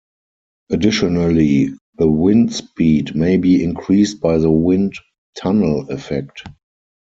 Additionally, 0.71 1.69
the 1.99 2.09
wind 2.09 2.51
speed 2.55 3.13
may 3.15 3.37
be 3.37 3.63
increased 3.63 4.19
by 4.19 4.39
the 4.39 4.49
wind 4.49 4.95
tunnel 5.39 5.87
effect. 5.91 6.41